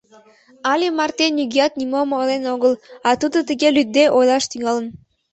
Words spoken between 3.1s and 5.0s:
тудо тыге лӱдде ойлаш тӱҥалын.